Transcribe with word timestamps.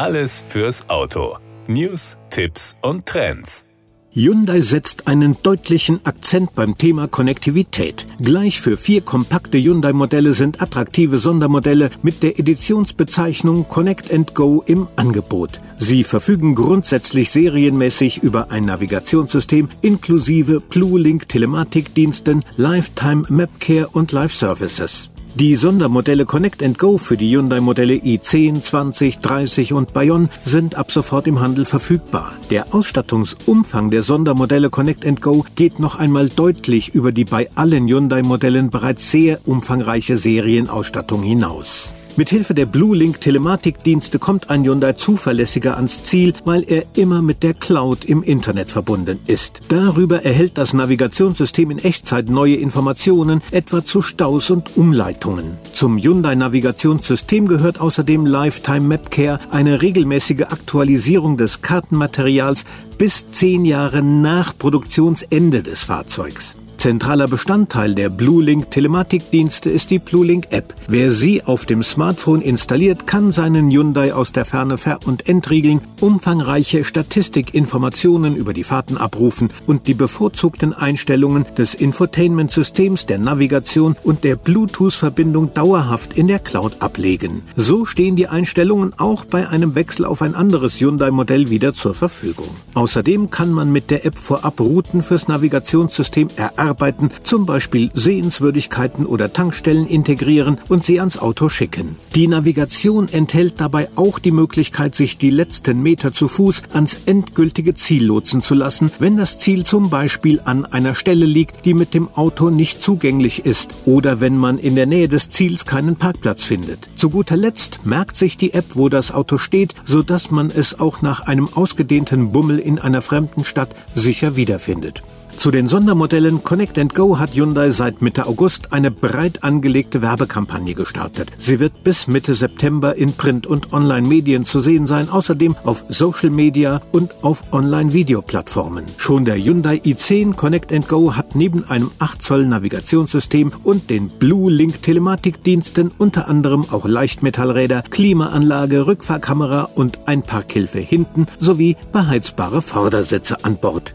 Alles 0.00 0.42
fürs 0.48 0.88
Auto. 0.88 1.36
News, 1.66 2.16
Tipps 2.30 2.74
und 2.80 3.04
Trends. 3.04 3.66
Hyundai 4.08 4.62
setzt 4.62 5.06
einen 5.06 5.36
deutlichen 5.42 6.00
Akzent 6.06 6.54
beim 6.54 6.78
Thema 6.78 7.06
Konnektivität. 7.06 8.06
Gleich 8.18 8.62
für 8.62 8.78
vier 8.78 9.02
kompakte 9.02 9.58
Hyundai-Modelle 9.58 10.32
sind 10.32 10.62
attraktive 10.62 11.18
Sondermodelle 11.18 11.90
mit 12.02 12.22
der 12.22 12.38
Editionsbezeichnung 12.38 13.68
Connect 13.68 14.34
Go 14.34 14.64
im 14.66 14.88
Angebot. 14.96 15.60
Sie 15.78 16.02
verfügen 16.02 16.54
grundsätzlich 16.54 17.28
serienmäßig 17.30 18.22
über 18.22 18.50
ein 18.50 18.64
Navigationssystem 18.64 19.68
inklusive 19.82 20.60
Blue-Link 20.60 21.28
Telematikdiensten, 21.28 22.42
Lifetime 22.56 23.24
Map 23.28 23.50
Care 23.60 23.88
und 23.88 24.12
Live 24.12 24.32
Services. 24.34 25.10
Die 25.36 25.54
Sondermodelle 25.54 26.26
Connect 26.26 26.76
Go 26.76 26.98
für 26.98 27.16
die 27.16 27.30
Hyundai-Modelle 27.30 27.94
i10, 27.94 28.60
20, 28.60 29.20
30 29.20 29.72
und 29.72 29.92
Bayon 29.92 30.28
sind 30.44 30.74
ab 30.74 30.90
sofort 30.90 31.28
im 31.28 31.38
Handel 31.38 31.64
verfügbar. 31.64 32.32
Der 32.50 32.74
Ausstattungsumfang 32.74 33.90
der 33.90 34.02
Sondermodelle 34.02 34.70
Connect 34.70 35.04
Go 35.20 35.46
geht 35.54 35.78
noch 35.78 36.00
einmal 36.00 36.28
deutlich 36.28 36.94
über 36.96 37.12
die 37.12 37.24
bei 37.24 37.48
allen 37.54 37.86
Hyundai-Modellen 37.86 38.70
bereits 38.70 39.12
sehr 39.12 39.38
umfangreiche 39.46 40.16
Serienausstattung 40.16 41.22
hinaus. 41.22 41.94
Mithilfe 42.16 42.54
der 42.54 42.66
Blue-Link 42.66 43.20
Telematikdienste 43.20 44.18
kommt 44.18 44.50
ein 44.50 44.64
Hyundai 44.64 44.92
zuverlässiger 44.92 45.76
ans 45.76 46.04
Ziel, 46.04 46.34
weil 46.44 46.64
er 46.66 46.84
immer 46.94 47.22
mit 47.22 47.42
der 47.42 47.54
Cloud 47.54 48.04
im 48.04 48.22
Internet 48.22 48.70
verbunden 48.70 49.20
ist. 49.26 49.60
Darüber 49.68 50.24
erhält 50.24 50.58
das 50.58 50.72
Navigationssystem 50.72 51.70
in 51.70 51.78
Echtzeit 51.78 52.28
neue 52.28 52.56
Informationen, 52.56 53.42
etwa 53.50 53.84
zu 53.84 54.02
Staus 54.02 54.50
und 54.50 54.76
Umleitungen. 54.76 55.58
Zum 55.72 55.98
Hyundai 55.98 56.34
Navigationssystem 56.34 57.46
gehört 57.46 57.80
außerdem 57.80 58.26
Lifetime 58.26 58.80
Map 58.80 59.10
Care, 59.10 59.38
eine 59.50 59.82
regelmäßige 59.82 60.42
Aktualisierung 60.42 61.36
des 61.36 61.62
Kartenmaterials 61.62 62.64
bis 62.98 63.30
zehn 63.30 63.64
Jahre 63.64 64.02
nach 64.02 64.56
Produktionsende 64.58 65.62
des 65.62 65.82
Fahrzeugs. 65.84 66.54
Zentraler 66.80 67.28
Bestandteil 67.28 67.94
der 67.94 68.08
BlueLink 68.08 68.70
Telematikdienste 68.70 69.68
ist 69.68 69.90
die 69.90 69.98
BlueLink 69.98 70.46
App. 70.48 70.72
Wer 70.88 71.10
sie 71.10 71.44
auf 71.44 71.66
dem 71.66 71.82
Smartphone 71.82 72.40
installiert, 72.40 73.06
kann 73.06 73.32
seinen 73.32 73.70
Hyundai 73.70 74.14
aus 74.14 74.32
der 74.32 74.46
Ferne 74.46 74.78
ver- 74.78 75.00
und 75.04 75.28
entriegeln, 75.28 75.82
umfangreiche 76.00 76.84
Statistikinformationen 76.84 78.34
über 78.34 78.54
die 78.54 78.64
Fahrten 78.64 78.96
abrufen 78.96 79.52
und 79.66 79.88
die 79.88 79.92
bevorzugten 79.92 80.72
Einstellungen 80.72 81.44
des 81.58 81.74
Infotainment-Systems, 81.74 83.04
der 83.04 83.18
Navigation 83.18 83.94
und 84.02 84.24
der 84.24 84.36
Bluetooth-Verbindung 84.36 85.52
dauerhaft 85.52 86.16
in 86.16 86.28
der 86.28 86.38
Cloud 86.38 86.80
ablegen. 86.80 87.42
So 87.56 87.84
stehen 87.84 88.16
die 88.16 88.28
Einstellungen 88.28 88.94
auch 88.98 89.26
bei 89.26 89.50
einem 89.50 89.74
Wechsel 89.74 90.06
auf 90.06 90.22
ein 90.22 90.34
anderes 90.34 90.80
Hyundai-Modell 90.80 91.50
wieder 91.50 91.74
zur 91.74 91.92
Verfügung. 91.92 92.48
Außerdem 92.72 93.28
kann 93.28 93.52
man 93.52 93.70
mit 93.70 93.90
der 93.90 94.06
App 94.06 94.16
vorab 94.16 94.58
Routen 94.60 95.02
fürs 95.02 95.28
Navigationssystem 95.28 96.28
erarbeiten 96.36 96.69
Arbeiten, 96.70 97.10
zum 97.24 97.46
Beispiel 97.46 97.90
Sehenswürdigkeiten 97.94 99.04
oder 99.04 99.32
Tankstellen 99.32 99.86
integrieren 99.86 100.58
und 100.68 100.84
sie 100.84 101.00
ans 101.00 101.18
Auto 101.18 101.48
schicken. 101.48 101.96
Die 102.14 102.28
Navigation 102.28 103.08
enthält 103.08 103.60
dabei 103.60 103.88
auch 103.96 104.18
die 104.18 104.30
Möglichkeit, 104.30 104.94
sich 104.94 105.18
die 105.18 105.30
letzten 105.30 105.82
Meter 105.82 106.12
zu 106.12 106.28
Fuß 106.28 106.62
ans 106.72 106.96
endgültige 107.06 107.74
Ziel 107.74 108.06
lotsen 108.06 108.40
zu 108.40 108.54
lassen, 108.54 108.90
wenn 109.00 109.16
das 109.16 109.38
Ziel 109.38 109.64
zum 109.64 109.90
Beispiel 109.90 110.40
an 110.44 110.64
einer 110.64 110.94
Stelle 110.94 111.26
liegt, 111.26 111.64
die 111.64 111.74
mit 111.74 111.92
dem 111.92 112.08
Auto 112.14 112.50
nicht 112.50 112.80
zugänglich 112.80 113.44
ist 113.44 113.70
oder 113.84 114.20
wenn 114.20 114.36
man 114.36 114.58
in 114.58 114.76
der 114.76 114.86
Nähe 114.86 115.08
des 115.08 115.28
Ziels 115.28 115.66
keinen 115.66 115.96
Parkplatz 115.96 116.44
findet. 116.44 116.88
Zu 116.94 117.10
guter 117.10 117.36
Letzt 117.36 117.84
merkt 117.84 118.16
sich 118.16 118.36
die 118.36 118.54
App, 118.54 118.76
wo 118.76 118.88
das 118.88 119.12
Auto 119.12 119.38
steht, 119.38 119.74
sodass 119.86 120.30
man 120.30 120.50
es 120.50 120.78
auch 120.78 121.02
nach 121.02 121.26
einem 121.26 121.48
ausgedehnten 121.52 122.30
Bummel 122.32 122.58
in 122.58 122.78
einer 122.78 123.02
fremden 123.02 123.44
Stadt 123.44 123.74
sicher 123.94 124.36
wiederfindet. 124.36 125.02
Zu 125.36 125.50
den 125.50 125.68
Sondermodellen 125.68 126.44
Connect 126.44 126.94
Go 126.94 127.18
hat 127.18 127.34
Hyundai 127.34 127.70
seit 127.70 128.02
Mitte 128.02 128.26
August 128.26 128.72
eine 128.72 128.90
breit 128.90 129.42
angelegte 129.42 130.02
Werbekampagne 130.02 130.74
gestartet. 130.74 131.30
Sie 131.38 131.58
wird 131.58 131.82
bis 131.82 132.06
Mitte 132.06 132.34
September 132.34 132.94
in 132.94 133.14
Print- 133.14 133.46
und 133.46 133.72
Online-Medien 133.72 134.44
zu 134.44 134.60
sehen 134.60 134.86
sein, 134.86 135.08
außerdem 135.08 135.56
auf 135.64 135.84
Social 135.88 136.30
Media 136.30 136.82
und 136.92 137.24
auf 137.24 137.52
Online-Videoplattformen. 137.52 138.84
Schon 138.98 139.24
der 139.24 139.36
Hyundai 139.36 139.76
i10 139.76 140.34
Connect 140.34 140.88
Go 140.88 141.16
hat 141.16 141.34
neben 141.34 141.64
einem 141.64 141.90
8 141.98 142.22
Zoll 142.22 142.46
Navigationssystem 142.46 143.50
und 143.64 143.88
den 143.88 144.08
Blue 144.08 144.50
Link 144.50 144.82
Telematikdiensten 144.82 145.90
unter 145.96 146.28
anderem 146.28 146.66
auch 146.70 146.86
Leichtmetallräder, 146.86 147.82
Klimaanlage, 147.88 148.86
Rückfahrkamera 148.86 149.70
und 149.74 150.06
Einparkhilfe 150.06 150.80
hinten 150.80 151.26
sowie 151.38 151.76
beheizbare 151.92 152.60
Vordersitze 152.60 153.44
an 153.44 153.56
Bord. 153.56 153.94